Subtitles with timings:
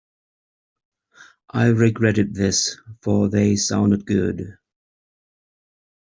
[1.51, 4.57] I regretted this, for they sounded good.